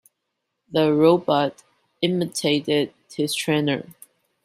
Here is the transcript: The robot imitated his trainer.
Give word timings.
The 0.71 0.91
robot 0.95 1.61
imitated 2.01 2.91
his 3.13 3.35
trainer. 3.35 3.89